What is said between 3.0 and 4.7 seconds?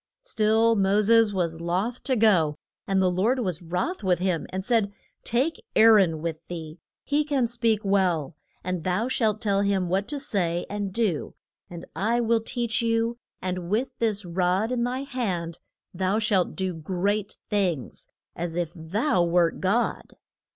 Lord was wroth with him, and